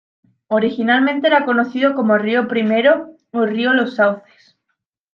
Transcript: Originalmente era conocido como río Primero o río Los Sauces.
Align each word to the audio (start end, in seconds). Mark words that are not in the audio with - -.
Originalmente 0.47 1.27
era 1.27 1.45
conocido 1.45 1.93
como 1.93 2.17
río 2.17 2.47
Primero 2.47 3.11
o 3.31 3.45
río 3.45 3.71
Los 3.71 3.97
Sauces. 3.97 4.57